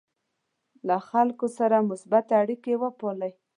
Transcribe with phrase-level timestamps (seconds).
[0.87, 3.31] له خلکو سره مثبتې اړیکې وپالئ.